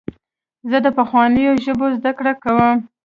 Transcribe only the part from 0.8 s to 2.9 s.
د پخوانیو ژبو زدهکړه کوم.